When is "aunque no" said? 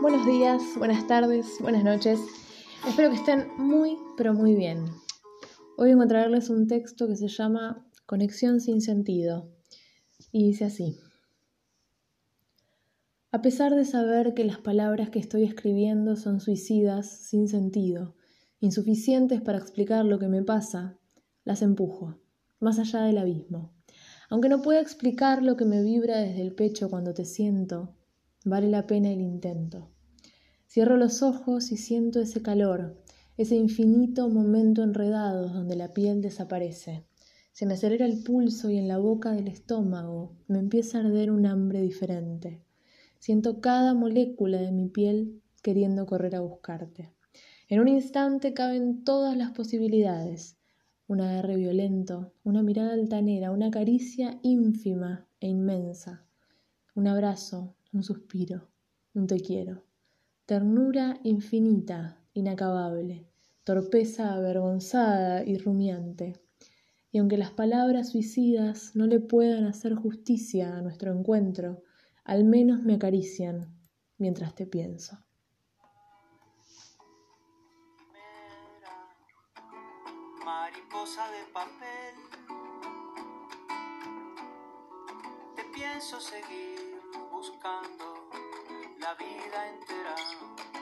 24.30-24.62